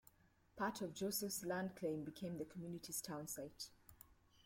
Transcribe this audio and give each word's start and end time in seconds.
Part 0.55 0.81
of 0.81 0.95
Joseph's 0.95 1.45
land 1.45 1.75
claim 1.75 2.03
became 2.03 2.39
the 2.39 2.45
community's 2.45 3.01
townsite. 3.03 3.69